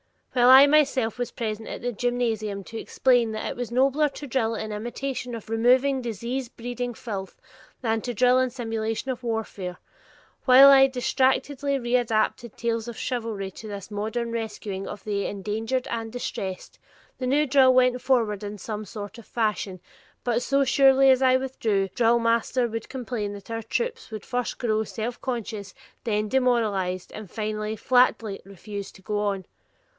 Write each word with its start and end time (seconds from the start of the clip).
While 0.33 0.49
I 0.49 0.65
myself 0.65 1.19
was 1.19 1.29
present 1.29 1.67
at 1.67 1.81
the 1.83 1.91
gymnasium 1.91 2.63
to 2.63 2.77
explain 2.79 3.33
that 3.33 3.45
it 3.45 3.55
was 3.55 3.69
nobler 3.71 4.09
to 4.09 4.25
drill 4.25 4.55
in 4.55 4.71
imitation 4.71 5.35
of 5.35 5.49
removing 5.49 6.01
disease 6.01 6.47
breeding 6.49 6.93
filth 6.95 7.39
than 7.81 8.01
to 8.01 8.13
drill 8.13 8.39
in 8.39 8.49
simulation 8.49 9.11
of 9.11 9.21
warfare; 9.23 9.77
while 10.45 10.69
I 10.69 10.87
distractedly 10.87 11.77
readapted 11.77 12.55
tales 12.55 12.87
of 12.87 12.97
chivalry 12.97 13.51
to 13.51 13.67
this 13.67 13.91
modern 13.91 14.31
rescuing 14.31 14.87
of 14.87 15.03
the 15.03 15.25
endangered 15.27 15.87
and 15.89 16.11
distressed, 16.11 16.79
the 17.19 17.27
new 17.27 17.45
drill 17.45 17.73
went 17.73 18.01
forward 18.01 18.41
in 18.43 18.57
some 18.57 18.85
sort 18.85 19.19
of 19.19 19.25
fashion, 19.27 19.81
but 20.23 20.41
so 20.41 20.63
surely 20.63 21.11
as 21.11 21.21
I 21.21 21.35
withdrew, 21.35 21.89
the 21.89 21.93
drillmaster 21.93 22.67
would 22.71 22.89
complain 22.89 23.33
that 23.33 23.51
our 23.51 23.61
troops 23.61 24.09
would 24.09 24.25
first 24.25 24.57
grow 24.57 24.83
self 24.83 25.21
conscious, 25.21 25.75
then 26.05 26.27
demoralized, 26.29 27.11
and 27.11 27.29
finally 27.29 27.75
flatly 27.75 28.41
refuse 28.45 28.91
to 28.93 29.03
go 29.03 29.19
on. 29.19 29.45